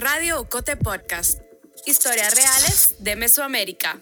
[0.00, 1.40] Radio Ocote Podcast.
[1.84, 3.98] Historias reales de Mesoamérica.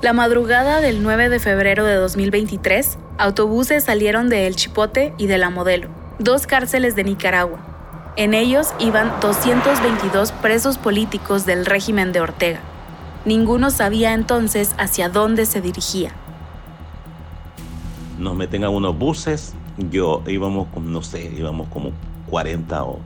[0.00, 5.36] La madrugada del 9 de febrero de 2023, autobuses salieron de El Chipote y de
[5.36, 8.14] La Modelo, dos cárceles de Nicaragua.
[8.16, 12.60] En ellos iban 222 presos políticos del régimen de Ortega.
[13.26, 16.14] Ninguno sabía entonces hacia dónde se dirigía
[18.22, 19.54] nos meten a unos buses,
[19.90, 21.90] yo íbamos, no sé, íbamos como
[22.30, 22.98] 40 o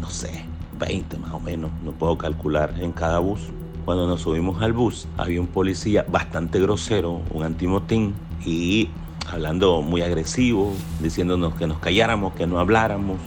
[0.00, 0.44] no sé,
[0.78, 3.40] 20 más o menos, no puedo calcular en cada bus.
[3.84, 8.14] Cuando nos subimos al bus, había un policía bastante grosero, un antimotín,
[8.44, 8.88] y
[9.30, 13.18] hablando muy agresivo, diciéndonos que nos calláramos, que no habláramos.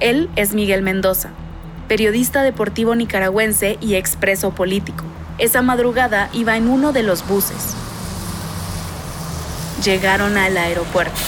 [0.00, 1.30] Él es Miguel Mendoza,
[1.88, 5.04] periodista deportivo nicaragüense y expreso político.
[5.38, 7.76] Esa madrugada iba en uno de los buses
[9.84, 11.20] llegaron al aeropuerto.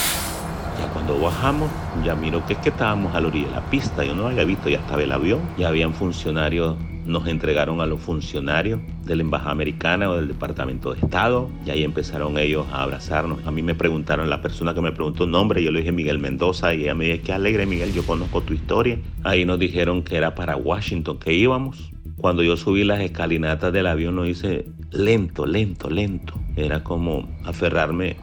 [0.80, 1.71] Ya cuando bajamos,
[2.04, 4.04] ya miro que es que estábamos a la orilla de la pista.
[4.04, 8.01] Yo no había visto, ya estaba el avión, ya habían funcionarios, nos entregaron a los
[8.01, 12.82] funcionarios de la Embajada Americana o del Departamento de Estado, y ahí empezaron ellos a
[12.82, 13.46] abrazarnos.
[13.46, 16.18] A mí me preguntaron, la persona que me preguntó el nombre, yo le dije Miguel
[16.18, 18.98] Mendoza, y ella me dijo, qué alegre Miguel, yo conozco tu historia.
[19.23, 21.91] Ahí nos dijeron que era para Washington que íbamos.
[22.16, 26.35] Cuando yo subí las escalinatas del avión, lo hice lento, lento, lento.
[26.57, 28.16] Era como aferrarme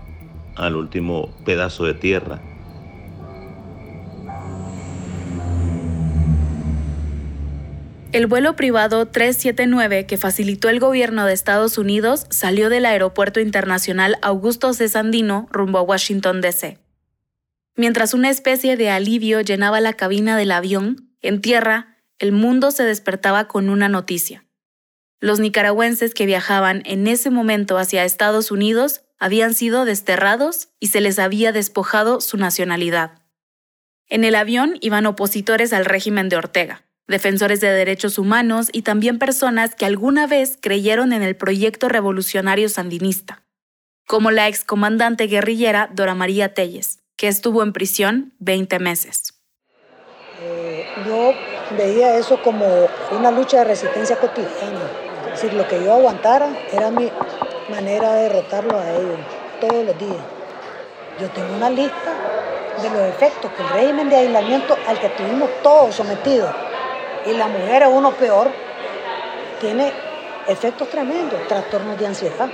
[0.56, 2.42] al último pedazo de tierra.
[8.14, 14.20] El vuelo privado 379 que facilitó el gobierno de Estados Unidos salió del Aeropuerto Internacional
[14.22, 14.88] Augusto C.
[14.88, 16.78] Sandino rumbo a Washington, D.C.
[17.76, 22.84] Mientras una especie de alivio llenaba la cabina del avión, en tierra, el mundo se
[22.84, 24.46] despertaba con una noticia.
[25.20, 31.00] Los nicaragüenses que viajaban en ese momento hacia Estados Unidos habían sido desterrados y se
[31.00, 33.22] les había despojado su nacionalidad.
[34.10, 39.20] En el avión iban opositores al régimen de Ortega, defensores de derechos humanos y también
[39.20, 43.44] personas que alguna vez creyeron en el proyecto revolucionario sandinista,
[44.08, 49.42] como la excomandante guerrillera Dora María Telles, que estuvo en prisión 20 meses.
[50.42, 51.32] Eh, yo
[51.78, 54.82] veía eso como una lucha de resistencia cotidiana.
[55.28, 57.10] Es decir, lo que yo aguantara era mi,
[57.70, 59.20] manera de derrotarlo a ellos
[59.60, 60.24] todos los días.
[61.20, 62.12] Yo tengo una lista
[62.82, 66.50] de los efectos que el régimen de aislamiento al que estuvimos todos sometidos,
[67.26, 68.48] y la mujer es uno peor,
[69.62, 69.92] tiene
[70.48, 72.50] efectos tremendos, trastornos de ansiedad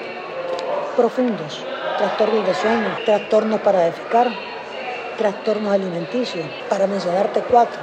[0.99, 1.63] profundos,
[1.97, 4.27] trastornos de sueño, trastornos para defecar,
[5.17, 7.79] trastornos alimenticios, para mencionarte cuatro.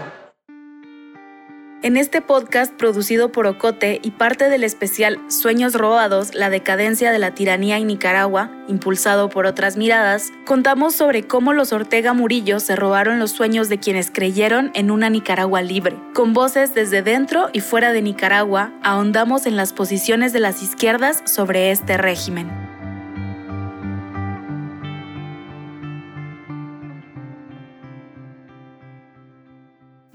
[1.83, 7.19] En este podcast producido por Ocote y parte del especial Sueños robados, la decadencia de
[7.19, 12.77] la tiranía en Nicaragua, impulsado por otras miradas, contamos sobre cómo los Ortega Murillo se
[12.77, 15.97] robaron los sueños de quienes creyeron en una Nicaragua libre.
[16.15, 21.23] Con voces desde dentro y fuera de Nicaragua, ahondamos en las posiciones de las izquierdas
[21.27, 22.66] sobre este régimen.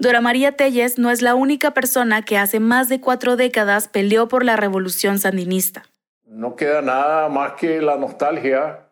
[0.02, 4.26] Dora María Telles no es la única persona que hace más de cuatro décadas peleó
[4.26, 5.84] por la revolución sandinista.
[6.26, 8.90] No queda nada más que la nostalgia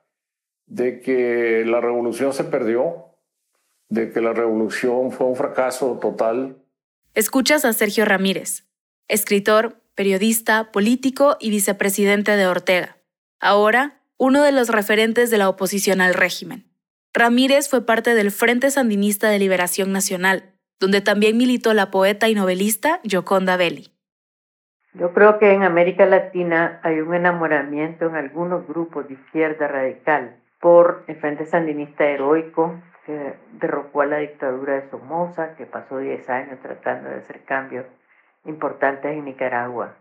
[0.67, 3.07] de que la revolución se perdió,
[3.89, 6.59] de que la revolución fue un fracaso total.
[7.15, 8.69] Escuchas a Sergio Ramírez,
[9.09, 12.99] escritor, periodista, político y vicepresidente de Ortega.
[13.41, 16.71] Ahora, uno de los referentes de la oposición al régimen.
[17.13, 20.50] Ramírez fue parte del Frente Sandinista de Liberación Nacional,
[20.81, 23.93] donde también militó la poeta y novelista Gioconda Belli.
[24.95, 30.37] Yo creo que en América Latina hay un enamoramiento en algunos grupos de izquierda radical
[30.61, 36.29] por el Frente Sandinista Heroico, que derrocó a la dictadura de Somoza, que pasó 10
[36.31, 37.87] años tratando de hacer cambios
[38.45, 39.95] importantes en Nicaragua.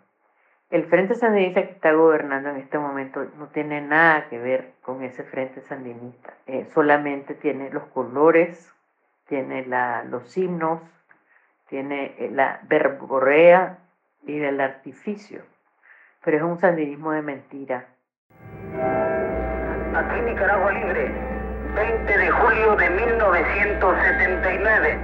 [0.72, 5.04] El Frente Sandinista que está gobernando en este momento no tiene nada que ver con
[5.04, 8.74] ese Frente Sandinista, eh, solamente tiene los colores
[9.30, 9.66] tiene
[10.10, 10.82] los himnos,
[11.70, 13.78] tiene eh, la verborrea
[14.26, 15.44] y del artificio,
[16.26, 17.86] pero es un sandinismo de mentira.
[19.96, 21.12] Aquí Nicaragua Libre,
[21.76, 24.98] 20 de julio de 1979.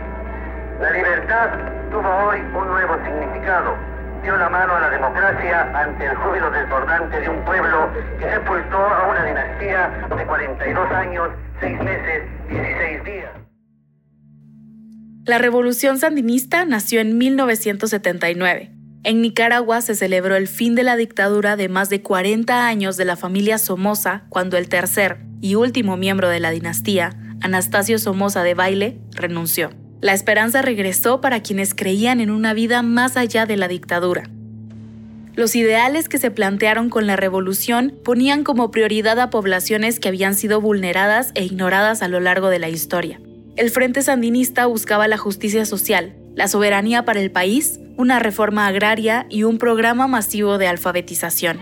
[0.81, 1.51] La libertad
[1.91, 3.75] tuvo hoy un nuevo significado.
[4.23, 8.77] Dio la mano a la democracia ante el júbilo desbordante de un pueblo que sepultó
[8.77, 9.87] a una dinastía
[10.17, 11.29] de 42 años,
[11.59, 13.44] 6 meses, 16 días.
[15.25, 18.71] La revolución sandinista nació en 1979.
[19.03, 23.05] En Nicaragua se celebró el fin de la dictadura de más de 40 años de
[23.05, 28.53] la familia Somoza cuando el tercer y último miembro de la dinastía, Anastasio Somoza de
[28.53, 29.71] Baile, renunció.
[29.99, 34.29] La esperanza regresó para quienes creían en una vida más allá de la dictadura.
[35.33, 40.35] Los ideales que se plantearon con la revolución ponían como prioridad a poblaciones que habían
[40.35, 43.19] sido vulneradas e ignoradas a lo largo de la historia.
[43.57, 49.27] El Frente Sandinista buscaba la justicia social, la soberanía para el país, una reforma agraria
[49.29, 51.61] y un programa masivo de alfabetización.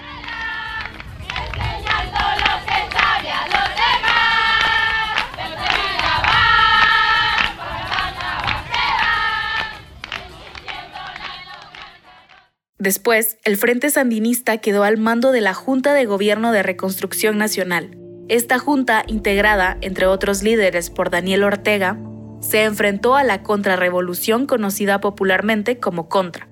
[12.79, 18.02] Después, el Frente Sandinista quedó al mando de la Junta de Gobierno de Reconstrucción Nacional.
[18.29, 21.99] Esta junta, integrada, entre otros líderes, por Daniel Ortega,
[22.39, 26.47] se enfrentó a la contrarrevolución conocida popularmente como Contra,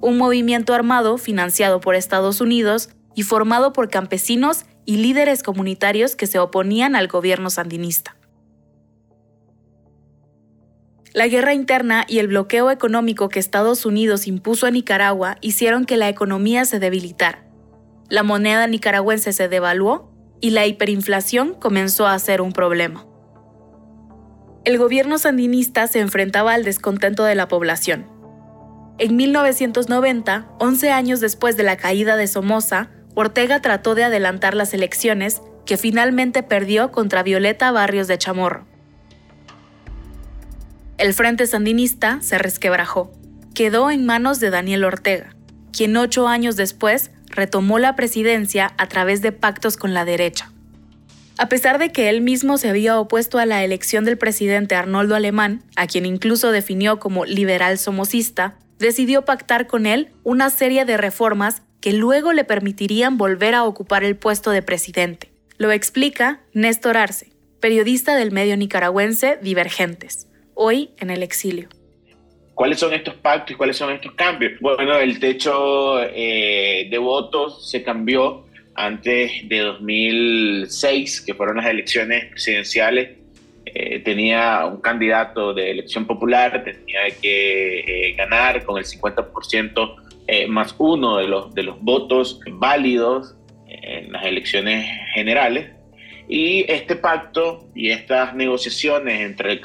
[0.00, 6.26] un movimiento armado financiado por Estados Unidos y formado por campesinos y líderes comunitarios que
[6.26, 8.16] se oponían al gobierno sandinista.
[11.12, 15.96] La guerra interna y el bloqueo económico que Estados Unidos impuso a Nicaragua hicieron que
[15.96, 17.46] la economía se debilitara.
[18.08, 23.06] La moneda nicaragüense se devaluó y la hiperinflación comenzó a ser un problema.
[24.64, 28.06] El gobierno sandinista se enfrentaba al descontento de la población.
[28.98, 34.72] En 1990, 11 años después de la caída de Somoza, Ortega trató de adelantar las
[34.72, 38.66] elecciones, que finalmente perdió contra Violeta Barrios de Chamorro.
[40.96, 43.12] El Frente Sandinista se resquebrajó.
[43.54, 45.34] Quedó en manos de Daniel Ortega,
[45.72, 50.50] quien ocho años después retomó la presidencia a través de pactos con la derecha.
[51.36, 55.16] A pesar de que él mismo se había opuesto a la elección del presidente Arnoldo
[55.16, 60.96] Alemán, a quien incluso definió como liberal somocista, decidió pactar con él una serie de
[60.96, 65.32] reformas que luego le permitirían volver a ocupar el puesto de presidente.
[65.58, 71.68] Lo explica Néstor Arce, periodista del medio nicaragüense Divergentes hoy en el exilio.
[72.54, 74.52] ¿Cuáles son estos pactos y cuáles son estos cambios?
[74.60, 78.44] Bueno, el techo eh, de votos se cambió
[78.76, 83.18] antes de 2006, que fueron las elecciones presidenciales.
[83.66, 89.96] Eh, tenía un candidato de elección popular, tenía que eh, ganar con el 50%
[90.48, 93.34] más uno de los, de los votos válidos
[93.66, 95.70] en las elecciones generales.
[96.28, 99.60] Y este pacto y estas negociaciones entre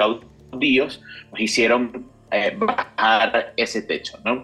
[0.60, 1.00] días
[1.32, 4.44] nos hicieron eh, bajar ese techo, ¿no?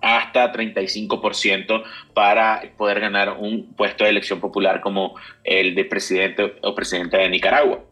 [0.00, 1.82] hasta 35%
[2.14, 7.28] para poder ganar un puesto de elección popular como el de presidente o presidenta de
[7.28, 7.84] Nicaragua.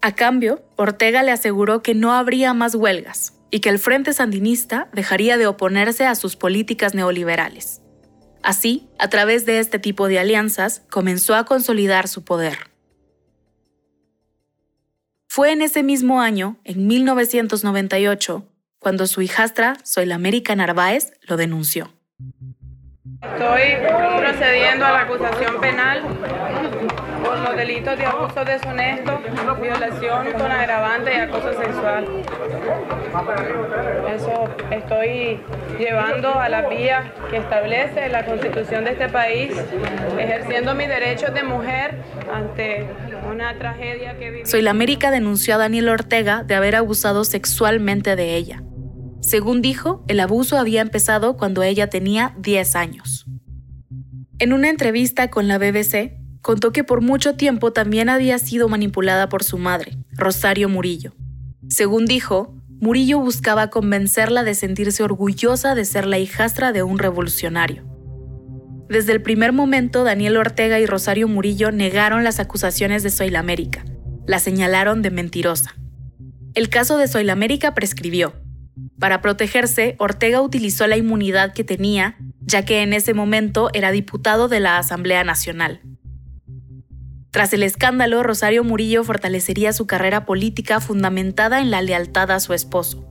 [0.00, 4.88] A cambio, Ortega le aseguró que no habría más huelgas y que el Frente Sandinista
[4.92, 7.82] dejaría de oponerse a sus políticas neoliberales.
[8.42, 12.67] Así, a través de este tipo de alianzas, comenzó a consolidar su poder.
[15.28, 18.48] Fue en ese mismo año, en 1998,
[18.78, 19.76] cuando su hijastra,
[20.12, 21.92] América Narváez, lo denunció.
[23.20, 23.62] Estoy
[24.18, 26.02] procediendo a la acusación penal
[27.24, 29.20] por los delitos de abuso deshonesto,
[29.60, 32.06] violación con agravante y acoso sexual.
[34.14, 35.40] Eso estoy
[35.78, 39.52] llevando a la vía que establece la constitución de este país,
[40.18, 41.96] ejerciendo mis derechos de mujer
[42.32, 42.86] ante
[43.30, 48.36] una tragedia que Soy la América denunció a Daniel Ortega de haber abusado sexualmente de
[48.36, 48.62] ella.
[49.20, 53.26] Según dijo, el abuso había empezado cuando ella tenía 10 años.
[54.38, 59.28] En una entrevista con la BBC, contó que por mucho tiempo también había sido manipulada
[59.28, 61.14] por su madre, Rosario Murillo.
[61.68, 67.84] Según dijo, Murillo buscaba convencerla de sentirse orgullosa de ser la hijastra de un revolucionario.
[68.88, 73.84] Desde el primer momento, Daniel Ortega y Rosario Murillo negaron las acusaciones de Soilamérica.
[74.26, 75.74] La señalaron de mentirosa.
[76.54, 78.32] El caso de Soilamérica prescribió.
[78.98, 84.48] Para protegerse, Ortega utilizó la inmunidad que tenía, ya que en ese momento era diputado
[84.48, 85.80] de la Asamblea Nacional.
[87.30, 92.54] Tras el escándalo, Rosario Murillo fortalecería su carrera política fundamentada en la lealtad a su
[92.54, 93.04] esposo.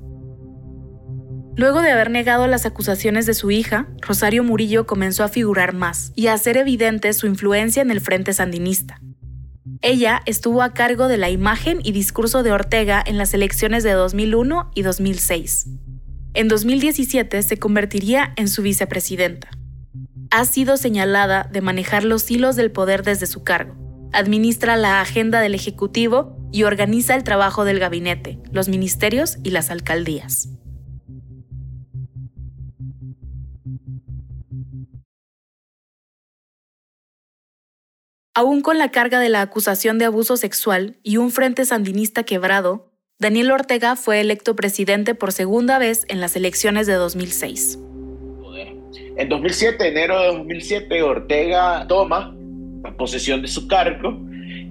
[1.56, 6.12] Luego de haber negado las acusaciones de su hija, Rosario Murillo comenzó a figurar más
[6.16, 9.00] y a hacer evidente su influencia en el Frente Sandinista.
[9.82, 13.92] Ella estuvo a cargo de la imagen y discurso de Ortega en las elecciones de
[13.92, 15.68] 2001 y 2006.
[16.34, 19.50] En 2017 se convertiría en su vicepresidenta.
[20.32, 23.76] Ha sido señalada de manejar los hilos del poder desde su cargo.
[24.14, 29.70] Administra la agenda del Ejecutivo y organiza el trabajo del gabinete, los ministerios y las
[29.70, 30.50] alcaldías.
[38.38, 42.92] Aún con la carga de la acusación de abuso sexual y un frente sandinista quebrado,
[43.18, 47.80] Daniel Ortega fue electo presidente por segunda vez en las elecciones de 2006.
[49.18, 52.38] En 2007, enero de 2007, Ortega toma
[53.00, 54.16] posesión de su cargo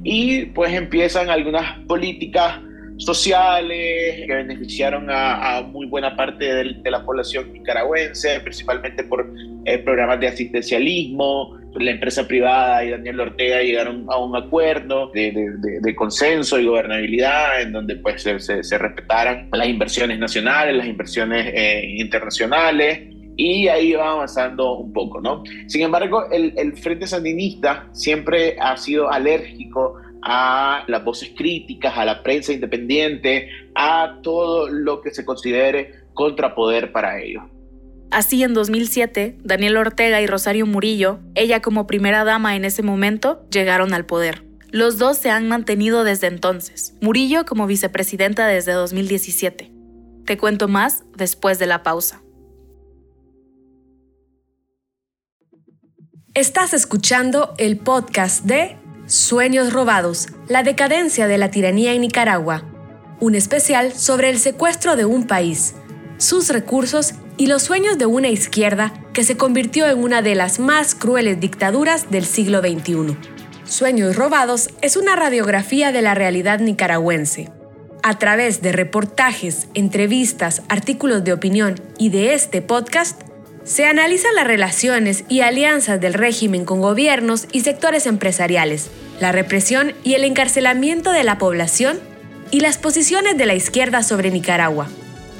[0.04, 2.60] y pues empiezan algunas políticas
[2.98, 9.28] sociales que beneficiaron a, muy buena parte de, la población nicaragüense, principalmente por
[9.64, 15.94] eh, programas de asistencialismo, la empresa privada y Daniel Ortega llegaron a un acuerdo de,
[15.96, 23.00] consenso y gobernabilidad en donde pues se, respetaran las inversiones nacionales, las inversiones eh, internacionales
[23.36, 25.42] y ahí va avanzando un poco, ¿no?
[25.66, 32.22] Sin embargo, el Frente Sandinista siempre ha sido alérgico a las voces críticas, a la
[32.22, 37.44] prensa independiente, a todo lo que se considere contrapoder para ellos.
[38.10, 43.46] Así, en 2007, Daniel Ortega y Rosario Murillo, ella como primera dama en ese momento,
[43.50, 44.44] llegaron al poder.
[44.70, 49.72] Los dos se han mantenido desde entonces, Murillo como vicepresidenta desde 2017.
[50.24, 52.22] Te cuento más después de la pausa.
[56.34, 62.64] Estás escuchando el podcast de Sueños robados, la decadencia de la tiranía en Nicaragua.
[63.20, 65.76] Un especial sobre el secuestro de un país,
[66.18, 70.58] sus recursos y los sueños de una izquierda que se convirtió en una de las
[70.58, 73.16] más crueles dictaduras del siglo XXI.
[73.64, 77.50] Sueños Robados es una radiografía de la realidad nicaragüense.
[78.02, 83.22] A través de reportajes, entrevistas, artículos de opinión y de este podcast,
[83.64, 89.92] se analizan las relaciones y alianzas del régimen con gobiernos y sectores empresariales, la represión
[90.04, 91.98] y el encarcelamiento de la población
[92.52, 94.88] y las posiciones de la izquierda sobre Nicaragua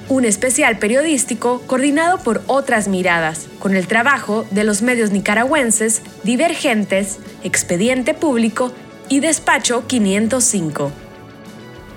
[0.08, 7.18] un especial periodístico coordinado por otras miradas, con el trabajo de los medios nicaragüenses Divergentes,
[7.42, 8.72] Expediente Público
[9.08, 10.92] y Despacho 505.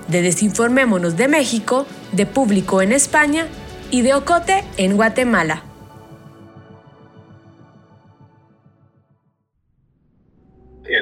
[0.08, 3.46] De Desinformémonos de México, de Público en España
[3.90, 5.69] y de Ocote en Guatemala.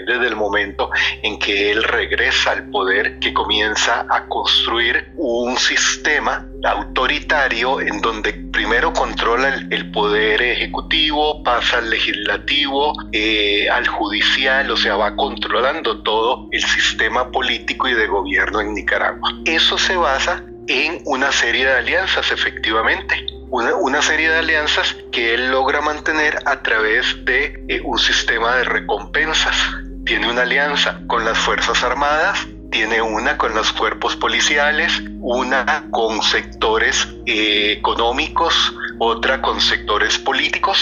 [0.07, 0.91] Desde el momento
[1.23, 8.33] en que él regresa al poder, que comienza a construir un sistema autoritario en donde
[8.53, 16.03] primero controla el, poder ejecutivo, pasa al legislativo, eh, al judicial, o sea, va controlando
[16.03, 19.33] todo el sistema político y de gobierno en Nicaragua.
[19.45, 23.38] Eso se basa en una serie de alianzas, efectivamente.
[23.51, 28.65] Una, serie de alianzas que él logra mantener a través de eh, un sistema de
[28.65, 29.57] recompensas
[30.05, 36.23] tiene una alianza con las Fuerzas Armadas, tiene una con los cuerpos policiales, una con
[36.23, 40.79] sectores eh, económicos, otra con sectores políticos.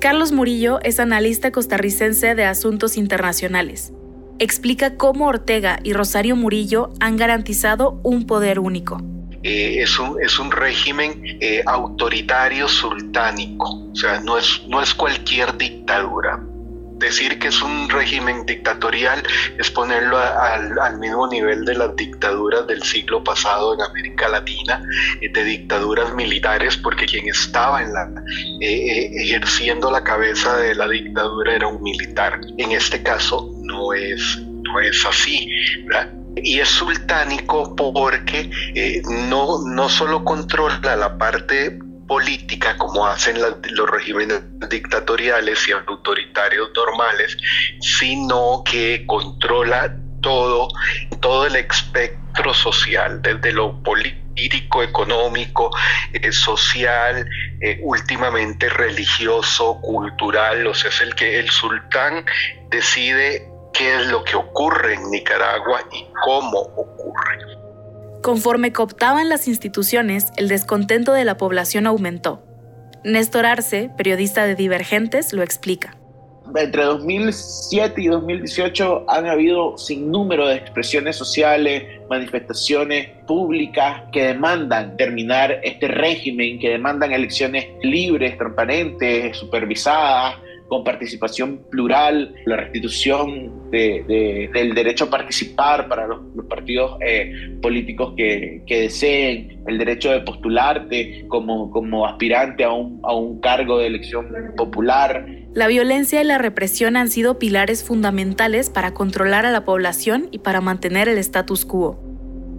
[0.00, 3.92] Carlos Murillo es analista costarricense de asuntos internacionales.
[4.38, 9.00] Explica cómo Ortega y Rosario Murillo han garantizado un poder único.
[9.44, 14.94] Eh, es, un, es un régimen eh, autoritario sultánico, o sea, no es, no es
[14.94, 16.40] cualquier dictadura
[16.98, 19.22] decir que es un régimen dictatorial
[19.58, 24.82] es ponerlo al, mismo nivel de las dictaduras del siglo pasado en América Latina,
[25.20, 27.82] eh, de dictaduras militares, porque quien estaba
[28.60, 32.40] ejerciendo la cabeza de la dictadura era un militar.
[32.56, 35.48] En este caso no es, no es así.
[36.36, 38.50] Y es sultánico porque
[39.28, 47.36] no, no solo controla la parte política como hacen los regímenes dictatoriales y autoritarios normales,
[47.80, 50.68] sino que controla todo,
[51.20, 55.70] todo el espectro social, desde lo político, económico,
[56.12, 57.28] eh, social,
[57.60, 62.24] eh, últimamente religioso, cultural, o sea, es el que el sultán
[62.70, 67.38] decide qué es lo que ocurre en Nicaragua y cómo ocurre.
[68.22, 72.42] Conforme cooptaban las instituciones, el descontento de la población aumentó.
[73.04, 75.96] Néstor Arce, periodista de Divergentes, lo explica.
[76.56, 84.96] Entre 2007 y 2018 han habido sin número de expresiones sociales, manifestaciones públicas que demandan
[84.96, 90.36] terminar este régimen, que demandan elecciones libres, transparentes, supervisadas,
[90.74, 98.64] con participación plural, la restitución del derecho a participar para los, partidos eh, políticos que,
[98.68, 104.26] deseen, el derecho de postularte como, como aspirante a un, a un cargo de elección
[104.56, 105.26] popular.
[105.52, 110.40] La violencia y la represión han sido pilares fundamentales para controlar a la población y
[110.40, 112.00] para mantener el status quo.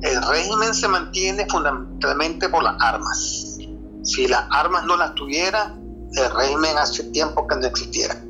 [0.03, 3.57] El régimen se mantiene fundamentalmente por las armas.
[4.03, 5.75] Si las armas no las tuviera,
[6.17, 8.21] el régimen hace tiempo que no existiera.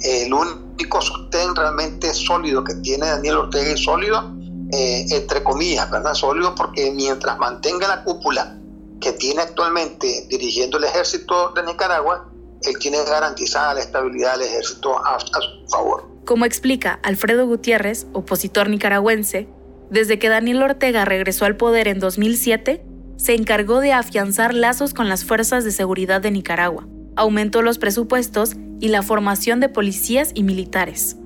[0.00, 4.32] El único sostén realmente sólido que tiene Daniel Ortega es sólido,
[4.72, 6.14] eh, entre comillas, ¿verdad?
[6.14, 8.56] Sólido porque mientras mantenga la cúpula
[9.00, 12.30] que tiene actualmente dirigiendo el ejército de Nicaragua,
[12.62, 16.04] él tiene garantizada la estabilidad del ejército a, a su favor.
[16.24, 19.48] Como explica Alfredo Gutiérrez, opositor nicaragüense,
[19.90, 22.84] desde que Daniel Ortega regresó al poder en 2007,
[23.18, 28.56] se encargó de afianzar lazos con las fuerzas de seguridad de Nicaragua, aumentó los presupuestos
[28.80, 31.16] y la formación de policías y militares.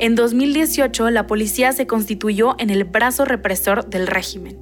[0.00, 4.58] En 2018, la policía se constituyó en el brazo represor del régimen.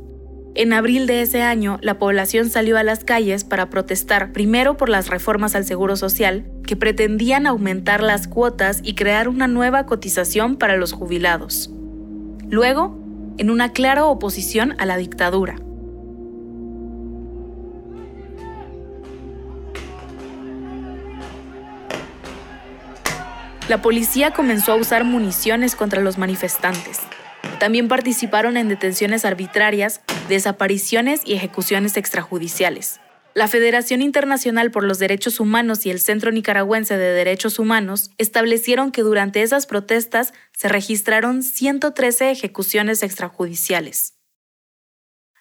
[0.55, 4.88] En abril de ese año, la población salió a las calles para protestar primero por
[4.88, 10.57] las reformas al Seguro Social, que pretendían aumentar las cuotas y crear una nueva cotización
[10.57, 11.71] para los jubilados.
[12.49, 12.99] Luego,
[13.38, 15.57] en una clara oposición a la dictadura.
[23.68, 27.00] La policía comenzó a usar municiones contra los manifestantes.
[27.58, 33.00] También participaron en detenciones arbitrarias, desapariciones y ejecuciones extrajudiciales.
[33.35, 38.92] La Federación Internacional por los Derechos Humanos y el Centro Nicaragüense de Derechos Humanos establecieron
[38.92, 44.14] que durante esas protestas se registraron 113 ejecuciones extrajudiciales.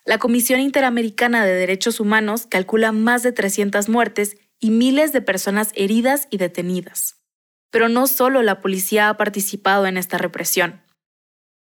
[0.04, 5.72] La Comisión Interamericana de Derechos Humanos calcula más de 300 muertes y miles de personas
[5.76, 7.25] heridas y detenidas.
[7.72, 10.82] Pero no solo la policía ha participado en esta represión.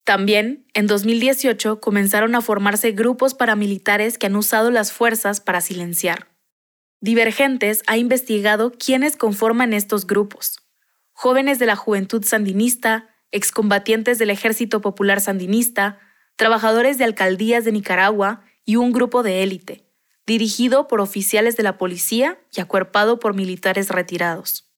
[0.04, 6.30] También, en 2018, comenzaron a formarse grupos paramilitares que han usado las fuerzas para silenciar.
[7.02, 10.60] Divergentes ha investigado quiénes conforman estos grupos.
[11.14, 16.00] Jóvenes de la Juventud Sandinista, excombatientes del Ejército Popular Sandinista,
[16.36, 19.86] trabajadores de alcaldías de Nicaragua y un grupo de élite,
[20.26, 24.69] dirigido por oficiales de la policía y acuerpado por militares retirados.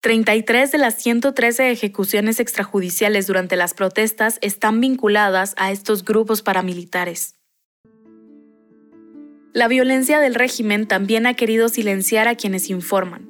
[0.00, 7.34] 33 de las 113 ejecuciones extrajudiciales durante las protestas están vinculadas a estos grupos paramilitares.
[9.52, 13.26] La violencia del régimen también ha querido silenciar a quienes informan.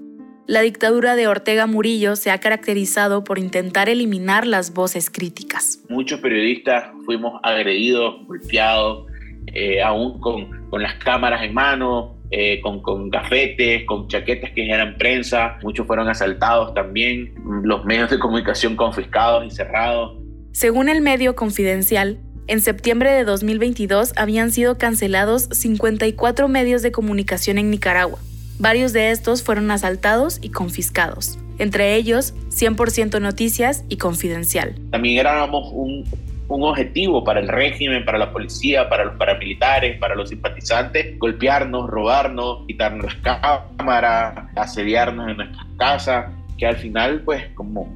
[0.47, 5.83] La dictadura de Ortega Murillo se ha caracterizado por intentar eliminar las voces críticas.
[5.89, 9.07] Muchos periodistas fuimos agredidos, golpeados,
[9.55, 14.71] eh, aún con, con las cámaras en mano, eh, con, con gafetes, con chaquetas que
[14.71, 20.19] eran prensa, muchos fueron asaltados también, los medios de comunicación confiscados y cerrados.
[20.53, 27.59] Según el medio Confidencial, en septiembre de 2022 habían sido cancelados 54 medios de comunicación
[27.59, 28.19] en Nicaragua.
[28.59, 34.75] Varios de estos fueron asaltados y confiscados, entre ellos 100% Noticias y Confidencial.
[34.91, 36.05] También éramos un,
[36.49, 41.89] un objetivo para el régimen, para la policía, para los paramilitares, para los simpatizantes, golpearnos,
[41.89, 43.41] robarnos, quitarnos las
[43.77, 47.95] cámaras, asediarnos en nuestras casas, que al final, pues, como,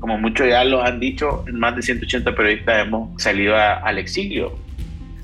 [0.00, 4.56] como muchos ya lo han dicho, más de 180 periodistas hemos salido al exilio.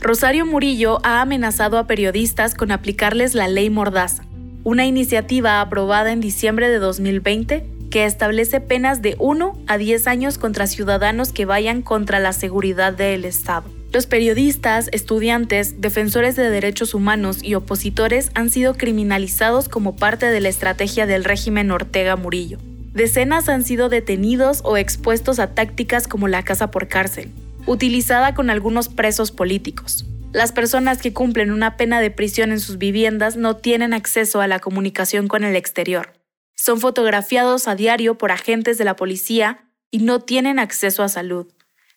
[0.00, 4.24] Rosario Murillo ha amenazado a periodistas con aplicarles la ley Mordaza,
[4.62, 10.38] una iniciativa aprobada en diciembre de 2020 que establece penas de 1 a 10 años
[10.38, 13.70] contra ciudadanos que vayan contra la seguridad del Estado.
[13.92, 20.40] Los periodistas, estudiantes, defensores de derechos humanos y opositores han sido criminalizados como parte de
[20.40, 22.58] la estrategia del régimen Ortega Murillo.
[22.92, 27.30] Decenas han sido detenidos o expuestos a tácticas como la casa por cárcel,
[27.66, 30.04] utilizada con algunos presos políticos.
[30.32, 34.46] Las personas que cumplen una pena de prisión en sus viviendas no tienen acceso a
[34.46, 36.15] la comunicación con el exterior.
[36.56, 41.46] Son fotografiados a diario por agentes de la policía y no tienen acceso a salud,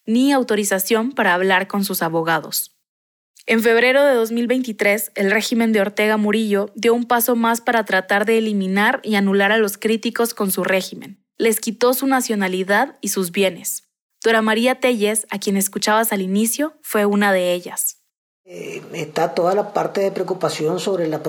[0.06, 2.76] ni autorización para hablar con sus abogados.
[3.46, 8.26] En febrero de 2023, el régimen de Ortega Murillo dio un paso más para tratar
[8.26, 11.24] de eliminar y anular a los críticos con su régimen.
[11.38, 13.88] Les quitó su nacionalidad y sus bienes.
[14.22, 18.02] Dora María Telles, a quien escuchabas al inicio, fue una de ellas.
[18.44, 21.22] Eh, está toda la parte de preocupación sobre la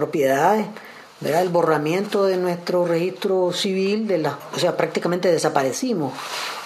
[1.23, 6.13] el borramiento de nuestro registro civil, de la, o sea, prácticamente desaparecimos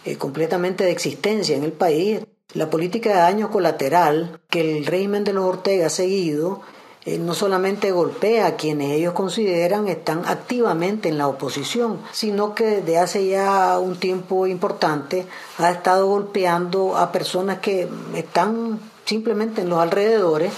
[0.05, 2.21] eh, completamente de existencia en el país.
[2.53, 6.61] La política de daño colateral que el régimen de los Ortega ha seguido
[7.07, 12.81] eh, no solamente golpea a quienes ellos consideran están activamente en la oposición, sino que
[12.81, 15.27] desde hace ya un tiempo importante
[15.59, 20.53] ha estado golpeando a personas que están simplemente en los alrededores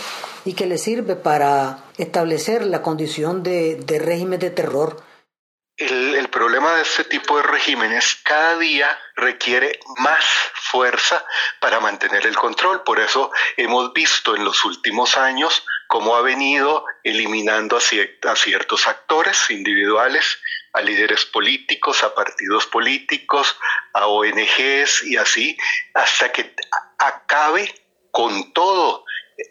[0.45, 5.03] y que le sirve para establecer la condición de, de régimen de terror.
[5.77, 11.23] El, problema de este tipo de regímenes cada día requiere más fuerza
[11.59, 12.83] para mantener el control.
[12.83, 19.51] Por eso hemos visto en los últimos años cómo ha venido eliminando a, ciertos actores
[19.51, 20.39] individuales,
[20.73, 23.55] a líderes políticos, a partidos políticos,
[23.93, 25.57] a ONGs y así,
[25.93, 26.55] hasta que
[26.97, 27.86] acabe
[28.17, 29.03] con todo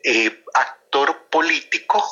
[0.02, 2.02] eh, actor político.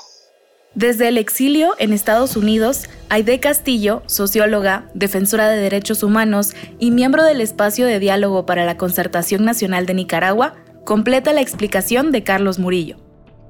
[0.76, 7.24] Desde el exilio en Estados Unidos, Aide Castillo, socióloga, defensora de derechos humanos y miembro
[7.24, 12.60] del espacio de diálogo para la concertación nacional de Nicaragua, completa la explicación de Carlos
[12.60, 12.98] Murillo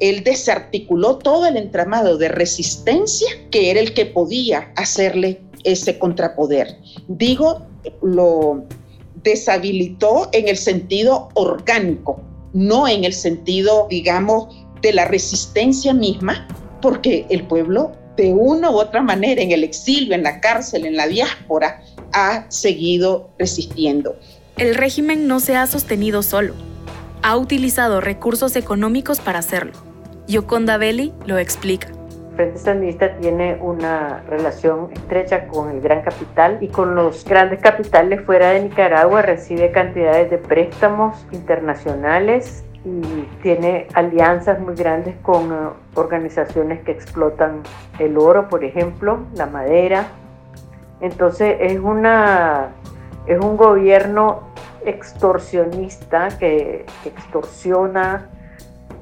[0.01, 6.77] él desarticuló todo el entramado de resistencia que era el que podía hacerle ese contrapoder.
[7.07, 7.65] Digo,
[8.03, 8.65] lo
[9.23, 12.21] deshabilitó en el sentido orgánico,
[12.55, 14.49] no en el sentido, digamos,
[14.81, 16.49] de la resistencia misma,
[16.81, 20.97] porque el pueblo de una u otra manera, en el exilio, en la cárcel, en
[20.97, 24.17] la diáspora, ha seguido resistiendo.
[24.57, 26.55] El régimen no se ha sostenido solo
[27.25, 29.73] ha utilizado recursos económicos para hacerlo.
[30.29, 31.89] Yoconda Belli lo explica.
[32.37, 38.23] Frente Sandinista tiene una relación estrecha con el gran capital y con los grandes capitales
[38.23, 43.01] fuera de Nicaragua recibe cantidades de préstamos internacionales y
[43.43, 45.57] tiene alianzas muy grandes con eh,
[45.95, 47.63] organizaciones que explotan
[47.99, 50.09] el oro, por ejemplo, la madera.
[51.01, 52.71] Entonces es una
[53.27, 54.43] es un gobierno
[54.85, 58.29] extorsionista que extorsiona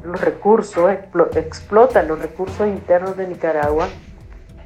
[0.04, 0.90] los recursos,
[1.34, 3.88] explota los recursos internos de Nicaragua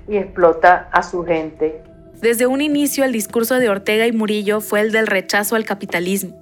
[0.08, 1.82] y explota a su gente.
[2.20, 6.34] Desde un inicio el discurso de Ortega y Murillo fue el del rechazo al capitalismo,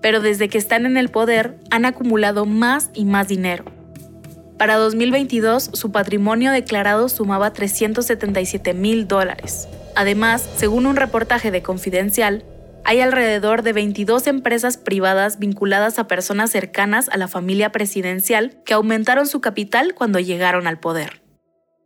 [0.00, 3.64] pero desde que están en el poder han acumulado más y más dinero.
[4.58, 9.68] Para 2022 su patrimonio declarado sumaba 377 mil dólares.
[9.96, 12.44] Además, según un reportaje de Confidencial,
[12.84, 18.74] hay alrededor de 22 empresas privadas vinculadas a personas cercanas a la familia presidencial que
[18.74, 21.22] aumentaron su capital cuando llegaron al poder.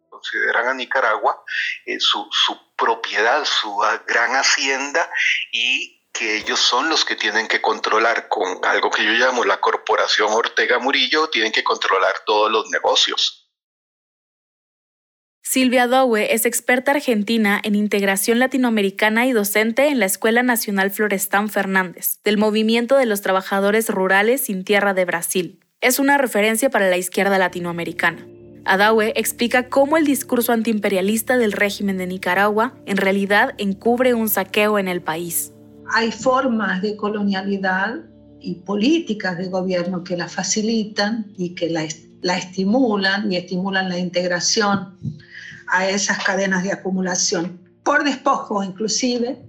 [0.09, 1.45] Consideran a Nicaragua
[1.85, 5.09] eh, su, su propiedad, su gran hacienda
[5.53, 9.61] y que ellos son los que tienen que controlar con algo que yo llamo la
[9.61, 13.46] corporación Ortega Murillo, tienen que controlar todos los negocios.
[15.49, 21.49] Silvia Dowe es experta argentina en integración latinoamericana y docente en la Escuela Nacional Florestán
[21.49, 25.61] Fernández, del Movimiento de los Trabajadores Rurales sin Tierra de Brasil.
[25.81, 28.27] Es una referencia para la izquierda latinoamericana.
[28.65, 34.81] Adawe explica cómo el discurso antiimperialista del régimen de Nicaragua en realidad encubre un saqueo
[34.81, 35.53] en el país.
[35.95, 38.01] Hay formas de colonialidad
[38.41, 41.87] y políticas de gobierno que la facilitan y que la,
[42.21, 44.97] la estimulan y estimulan la integración
[45.69, 49.43] a esas cadenas de acumulación, por despojo inclusive,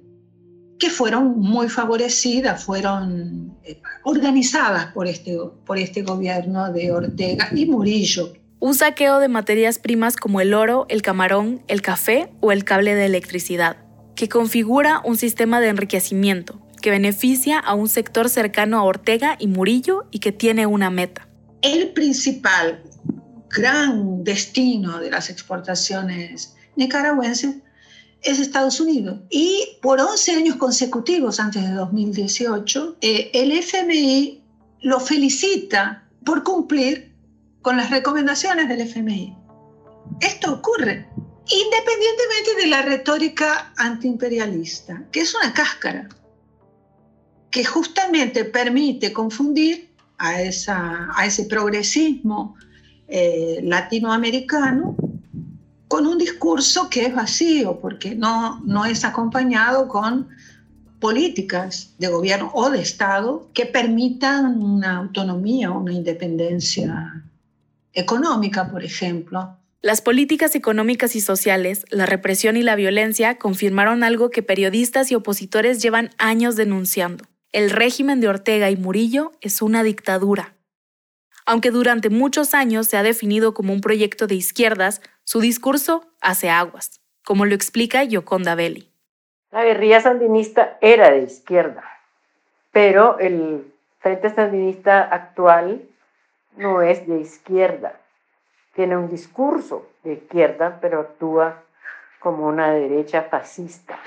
[0.80, 7.65] que fueron muy favorecidas, fueron eh, organizadas por este, por este gobierno de Ortega y
[7.65, 8.34] Murillo.
[8.60, 12.95] Un saqueo de materias primas como el oro, el camarón, el café o el cable
[12.95, 13.77] de electricidad,
[14.15, 19.47] que configura un sistema de enriquecimiento que beneficia a un sector cercano a Ortega y
[19.47, 21.27] Murillo y que tiene una meta.
[21.62, 22.84] El principal
[23.58, 27.56] gran destino de las exportaciones nicaragüenses
[28.22, 29.20] es Estados Unidos.
[29.32, 34.43] Y por 11 años consecutivos, antes de 2018, eh, el FMI
[34.82, 37.12] lo felicita por cumplir
[37.63, 39.36] con las recomendaciones del FMI.
[40.22, 41.08] Esto ocurre
[41.50, 46.10] independientemente de la retórica antiimperialista, que es una cáscara,
[47.50, 52.56] que justamente permite confundir a, esa, a ese progresismo
[53.08, 54.96] eh, latinoamericano
[55.88, 60.28] con un discurso que es vacío, porque no, no es acompañado con
[61.00, 67.24] políticas de gobierno o de Estado que permitan una autonomía, una independencia
[67.93, 69.56] económica, por ejemplo.
[69.82, 75.15] Las políticas económicas y sociales, la represión y la violencia confirmaron algo que periodistas y
[75.15, 77.26] opositores llevan años denunciando.
[77.54, 80.57] El régimen de Ortega y Murillo es una dictadura
[81.48, 86.50] aunque durante muchos años se ha definido como un proyecto de izquierdas, su discurso hace
[86.50, 88.92] aguas, como lo explica Yoconda Belli.
[89.52, 91.84] La guerrilla sandinista era de izquierda,
[92.72, 95.84] pero el Frente Sandinista actual
[96.58, 97.98] no es de izquierda.
[98.76, 101.64] Tiene un discurso de izquierda, pero actúa
[102.20, 103.98] como una derecha fascista.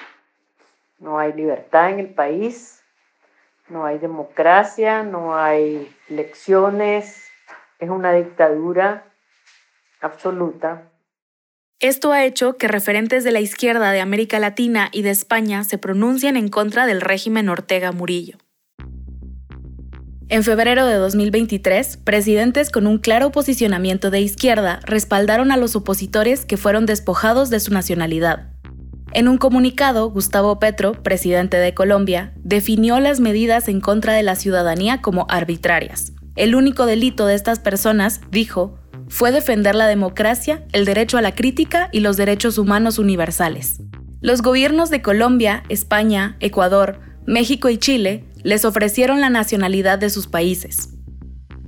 [0.99, 2.83] No hay libertad en el país,
[3.71, 7.30] no hay democracia, no hay elecciones,
[7.81, 9.13] es una dictadura
[10.01, 10.91] absoluta.
[11.81, 15.79] Esto ha hecho que referentes de la izquierda de América Latina y de España se
[15.79, 18.37] pronuncien en contra del régimen Ortega Murillo.
[20.29, 26.45] En febrero de 2023, presidentes con un claro posicionamiento de izquierda respaldaron a los opositores
[26.45, 28.51] que fueron despojados de su nacionalidad.
[29.13, 34.37] En un comunicado, Gustavo Petro, presidente de Colombia, definió las medidas en contra de la
[34.37, 36.13] ciudadanía como arbitrarias.
[36.41, 41.35] El único delito de estas personas, dijo, fue defender la democracia, el derecho a la
[41.35, 43.83] crítica y los derechos humanos universales.
[44.23, 50.29] Los gobiernos de Colombia, España, Ecuador, México y Chile les ofrecieron la nacionalidad de sus
[50.29, 50.97] países.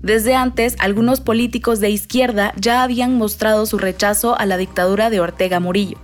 [0.01, 5.21] Desde antes, algunos políticos de izquierda ya habían mostrado su rechazo a la dictadura de
[5.21, 5.99] Ortega Murillo.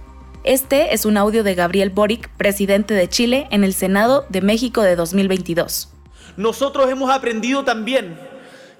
[0.44, 4.82] Este es un audio de Gabriel Boric, presidente de Chile, en el Senado de México
[4.82, 5.88] de 2022.
[6.36, 8.27] Nosotros hemos aprendido también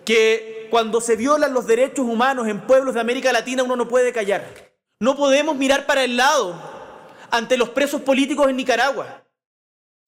[0.08, 4.10] que cuando se violan los derechos humanos en pueblos de América Latina uno no puede
[4.10, 4.72] callar.
[5.00, 6.58] No podemos mirar para el lado
[7.30, 9.22] ante los presos políticos en Nicaragua.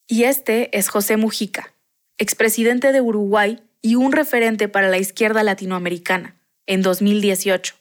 [0.08, 1.74] Y este es José Mujica,
[2.16, 6.34] expresidente de Uruguay y un referente para la izquierda latinoamericana,
[6.66, 7.74] en 2018.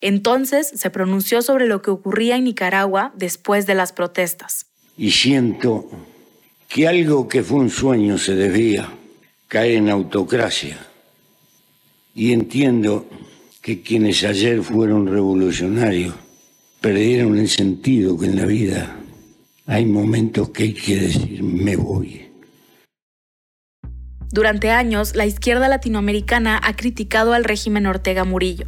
[0.00, 4.66] Entonces se pronunció sobre lo que ocurría en Nicaragua después de las protestas.
[4.96, 5.90] Y siento
[6.68, 8.88] que algo que fue un sueño se desvía,
[9.48, 10.78] cae en autocracia.
[12.16, 13.06] Y entiendo
[13.60, 16.14] que quienes ayer fueron revolucionarios
[16.80, 18.96] perdieron el sentido que en la vida
[19.66, 22.22] hay momentos que hay que decir me voy.
[24.32, 28.66] Durante años, la izquierda latinoamericana ha criticado al régimen Ortega Murillo.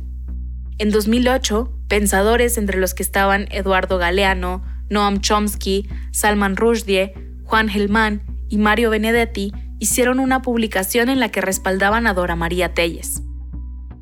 [0.76, 8.22] En 2008, pensadores entre los que estaban Eduardo Galeano, Noam Chomsky, Salman Rushdie, Juan Gelman
[8.50, 13.22] y Mario Benedetti hicieron una publicación en la que respaldaban a Dora María Telles.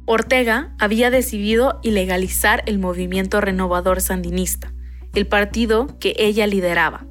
[0.07, 4.73] Ortega había decidido ilegalizar el movimiento renovador sandinista,
[5.14, 7.07] el partido que ella lideraba.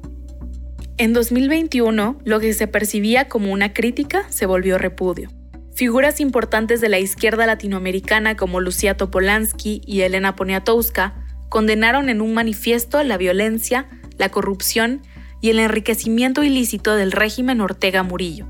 [0.96, 5.28] En 2021, lo que se percibía como una crítica se volvió repudio.
[5.74, 12.32] Figuras importantes de la izquierda latinoamericana como Lucía Topolansky y Elena Poniatowska condenaron en un
[12.32, 15.02] manifiesto la violencia, la corrupción
[15.42, 18.46] y el enriquecimiento ilícito del régimen Ortega Murillo.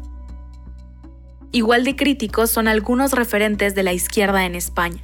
[1.57, 5.01] Igual de críticos son algunos referentes de la izquierda en España.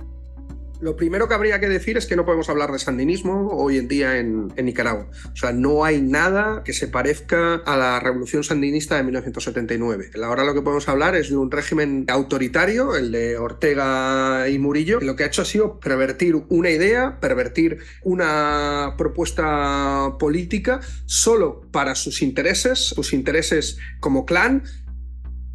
[0.83, 3.89] Lo primero que habría que decir es que no podemos hablar de sandinismo hoy en
[3.89, 5.09] día en, Nicaragua.
[5.33, 10.11] O sea, no hay nada que se parezca a la revolución sandinista de 1979.
[10.23, 14.99] Ahora lo que podemos hablar es de un régimen autoritario, el de Ortega y Murillo,
[14.99, 21.63] que lo que ha hecho ha sido pervertir una idea, pervertir una propuesta política solo
[21.71, 24.65] para sus intereses, sus intereses como clan.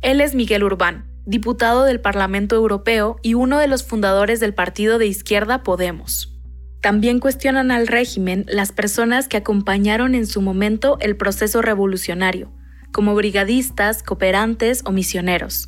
[0.01, 4.97] Él es Miguel Urbán diputado del Parlamento Europeo y uno de los fundadores del partido
[4.97, 6.33] de izquierda Podemos.
[6.81, 12.53] También cuestionan al régimen las personas que acompañaron en su momento el proceso revolucionario,
[12.93, 15.67] como brigadistas, cooperantes o misioneros.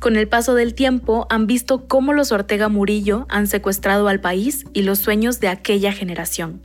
[0.00, 4.64] Con el paso del tiempo han visto cómo los Ortega Murillo han secuestrado al país
[4.72, 6.60] y los sueños de aquella generación.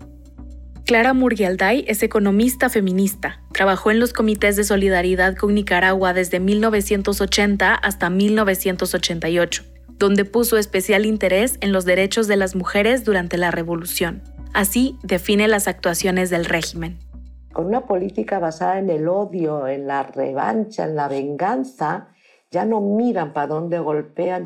[0.85, 3.41] Clara Murgialday es economista feminista.
[3.53, 9.63] Trabajó en los comités de solidaridad con Nicaragua desde 1980 hasta 1988,
[9.97, 14.23] donde puso especial interés en los derechos de las mujeres durante la revolución.
[14.53, 16.99] Así define las actuaciones del régimen.
[17.53, 22.09] Con una política basada en el odio, en la revancha, en la venganza,
[22.51, 24.45] ya no miran para dónde golpean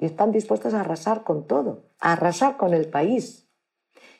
[0.00, 3.47] y están dispuestos a arrasar con todo, a arrasar con el país.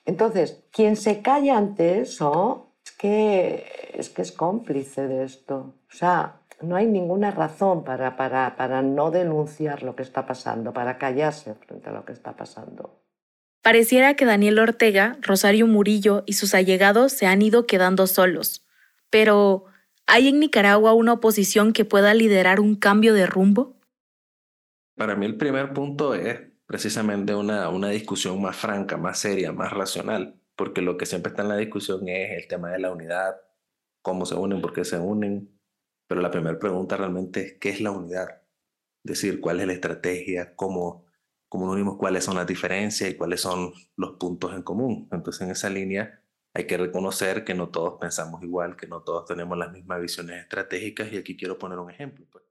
[0.09, 5.75] Entonces, quien se calla ante eso es que es, que es cómplice de esto.
[5.87, 10.73] O sea, no hay ninguna razón para, para, para no denunciar lo que está pasando,
[10.73, 13.03] para callarse frente a lo que está pasando.
[13.61, 18.67] Pareciera que Daniel Ortega, Rosario Murillo y sus allegados se han ido quedando solos.
[19.11, 19.67] Pero,
[20.07, 23.77] ¿hay en Nicaragua una oposición que pueda liderar un cambio de rumbo?
[24.97, 29.73] Para mí el primer punto es precisamente una, una discusión más franca, más seria, más
[29.73, 33.37] racional, porque lo que siempre está en la discusión es el tema de la unidad,
[34.03, 35.59] cómo se unen, por qué se unen,
[36.07, 38.43] pero la primera pregunta realmente es qué es la unidad,
[39.03, 41.07] es decir, cuál es la estrategia, cómo,
[41.49, 45.09] cómo nos unimos, cuáles son las diferencias y cuáles son los puntos en común.
[45.11, 49.25] Entonces en esa línea hay que reconocer que no todos pensamos igual, que no todos
[49.25, 52.27] tenemos las mismas visiones estratégicas y aquí quiero poner un ejemplo.
[52.31, 52.45] Pues.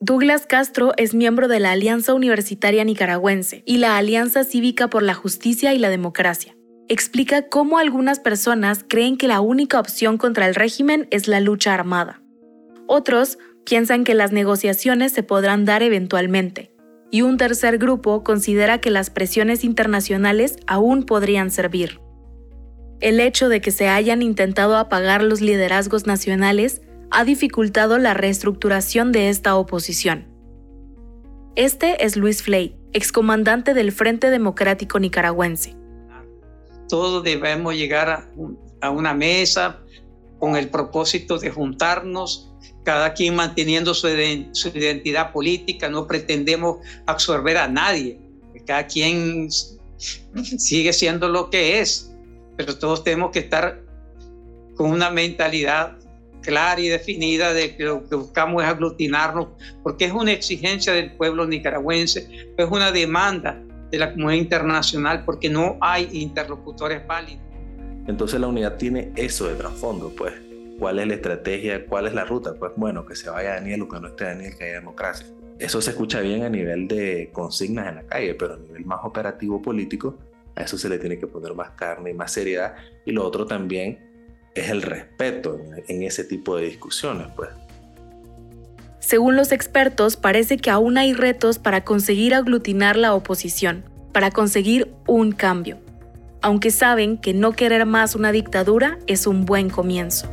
[0.00, 5.14] Douglas Castro es miembro de la Alianza Universitaria Nicaragüense y la Alianza Cívica por la
[5.14, 6.54] Justicia y la Democracia.
[6.86, 11.72] Explica cómo algunas personas creen que la única opción contra el régimen es la lucha
[11.72, 12.20] armada.
[12.86, 16.70] Otros piensan que las negociaciones se podrán dar eventualmente.
[17.10, 22.00] Y un tercer grupo considera que las presiones internacionales aún podrían servir.
[23.00, 29.12] El hecho de que se hayan intentado apagar los liderazgos nacionales ha dificultado la reestructuración
[29.12, 30.26] de esta oposición.
[31.54, 35.74] Este es Luis Flay, excomandante del Frente Democrático Nicaragüense.
[36.88, 38.30] Todos debemos llegar a,
[38.80, 39.80] a una mesa
[40.38, 42.52] con el propósito de juntarnos,
[42.84, 44.08] cada quien manteniendo su,
[44.52, 48.20] su identidad política, no pretendemos absorber a nadie,
[48.66, 49.48] cada quien
[50.58, 52.12] sigue siendo lo que es,
[52.56, 53.82] pero todos tenemos que estar
[54.76, 55.98] con una mentalidad
[56.46, 59.48] clara y definida de que lo que buscamos es aglutinarnos,
[59.82, 65.50] porque es una exigencia del pueblo nicaragüense, es una demanda de la comunidad internacional, porque
[65.50, 67.42] no hay interlocutores válidos.
[68.06, 70.32] Entonces la unidad tiene eso de trasfondo, pues.
[70.78, 71.86] ¿Cuál es la estrategia?
[71.86, 72.54] ¿Cuál es la ruta?
[72.54, 75.26] Pues bueno, que se vaya Daniel o que no esté Daniel, que haya democracia.
[75.58, 79.00] Eso se escucha bien a nivel de consignas en la calle, pero a nivel más
[79.02, 80.18] operativo político,
[80.54, 82.74] a eso se le tiene que poner más carne y más seriedad.
[83.06, 84.15] Y lo otro también
[84.56, 87.50] es el respeto en, ese tipo de discusiones, pues.
[88.98, 94.90] Según los expertos, parece que aún hay retos para conseguir aglutinar la oposición, para conseguir
[95.06, 95.78] un cambio,
[96.40, 100.28] aunque saben que no querer más una dictadura es un buen comienzo.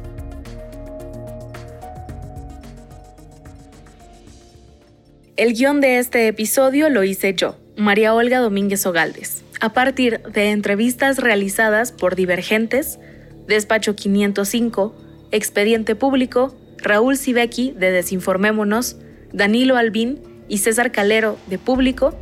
[5.35, 10.51] El guion de este episodio lo hice yo, María Olga Domínguez Ogaldes, a partir de
[10.51, 12.99] entrevistas realizadas por Divergentes,
[13.47, 14.95] Despacho 505,
[15.31, 18.97] Expediente Público, Raúl Sibeki de Desinformémonos,
[19.31, 22.13] Danilo Albín y César Calero de Público,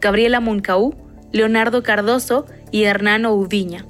[0.00, 0.94] Gabriela Moncaú,
[1.32, 3.84] Leonardo Cardoso y Hernano Uviña.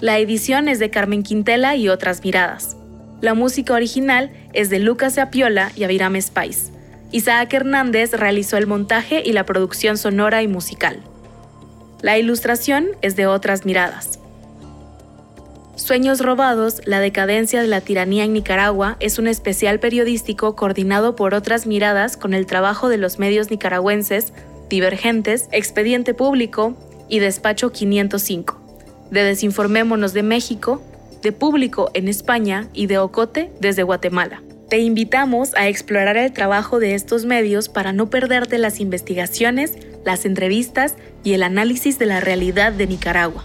[0.00, 2.76] La edición es de Carmen Quintela y otras miradas.
[3.22, 6.70] La música original es de Lucas Apiola y Aviram Spice.
[7.12, 11.00] Isaac Hernández realizó el montaje y la producción sonora y musical.
[12.02, 14.18] La ilustración es de otras miradas.
[15.76, 21.34] Sueños robados, la decadencia de la tiranía en Nicaragua es un especial periodístico coordinado por
[21.34, 24.32] otras miradas con el trabajo de los medios nicaragüenses,
[24.70, 26.74] Divergentes, Expediente Público
[27.10, 28.58] y Despacho 505,
[29.10, 30.82] de Desinformémonos de México,
[31.20, 34.42] de Público en España y de Ocote desde Guatemala.
[34.70, 39.74] Te invitamos a explorar el trabajo de estos medios para no perderte las investigaciones,
[40.06, 43.44] las entrevistas y el análisis de la realidad de Nicaragua.